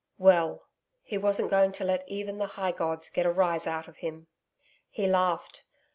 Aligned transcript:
Well 0.17 0.63
he 1.03 1.15
wasn't 1.19 1.51
going 1.51 1.73
to 1.73 1.83
let 1.83 2.03
even 2.09 2.39
the 2.39 2.47
high 2.47 2.71
gods 2.71 3.07
get 3.07 3.27
a 3.27 3.31
rise 3.31 3.67
out 3.67 3.87
of 3.87 3.97
him. 3.97 4.25
He 4.89 5.05
laughed. 5.05 5.63